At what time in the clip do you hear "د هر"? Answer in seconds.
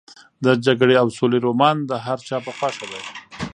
1.89-2.17